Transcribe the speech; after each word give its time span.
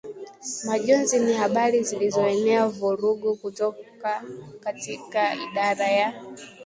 Majonzi 0.67 1.19
ni 1.19 1.33
habari 1.33 1.83
zilizoenea 1.83 2.67
vururgu 2.67 3.35
kutoka 3.35 4.23
katika 4.63 5.35
idara 5.35 5.87
ya 5.87 6.23